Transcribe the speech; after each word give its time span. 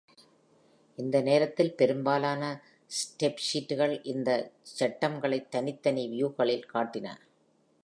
அந்த 0.97 1.21
நேரத்தில், 1.21 1.75
பெரும்பாலான 1.75 2.41
ஸ்ப்ரெட்ஷீட்கள் 2.89 3.93
இந்த 4.03 4.29
ஐட்டம்களை 4.79 5.39
தனித்தனி 5.49 6.05
வியூ-களில் 6.09 6.69
காட்டின. 6.73 7.07